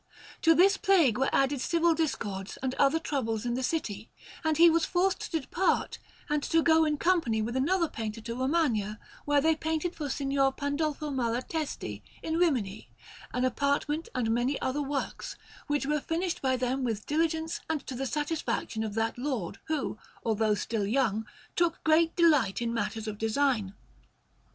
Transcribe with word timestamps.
To 0.41 0.55
this 0.55 0.77
plague 0.77 1.19
were 1.19 1.29
added 1.31 1.61
civil 1.61 1.93
discords 1.93 2.57
and 2.63 2.73
other 2.79 2.97
troubles 2.97 3.45
in 3.45 3.53
the 3.53 3.61
city, 3.61 4.09
and 4.43 4.57
he 4.57 4.67
was 4.67 4.83
forced 4.83 5.31
to 5.31 5.39
depart 5.39 5.99
and 6.27 6.41
to 6.41 6.63
go 6.63 6.85
in 6.85 6.97
company 6.97 7.39
with 7.39 7.55
another 7.55 7.87
painter 7.87 8.19
to 8.21 8.33
Romagna, 8.33 8.99
where 9.25 9.41
they 9.41 9.55
painted 9.55 9.93
for 9.95 10.09
Signor 10.09 10.53
Pandolfo 10.53 11.11
Malatesti, 11.11 12.01
in 12.23 12.37
Rimini, 12.37 12.89
an 13.31 13.45
apartment 13.45 14.09
and 14.15 14.31
many 14.31 14.59
other 14.59 14.81
works, 14.81 15.35
which 15.67 15.85
were 15.85 16.01
finished 16.01 16.41
by 16.41 16.57
them 16.57 16.83
with 16.83 17.05
diligence 17.05 17.59
and 17.69 17.85
to 17.85 17.93
the 17.93 18.07
satisfaction 18.07 18.83
of 18.83 18.95
that 18.95 19.19
Lord, 19.19 19.59
who, 19.65 19.99
although 20.25 20.55
still 20.55 20.87
young, 20.87 21.27
took 21.55 21.83
great 21.83 22.15
delight 22.15 22.59
in 22.59 22.73
matters 22.73 23.07
of 23.07 23.19
design. 23.19 23.75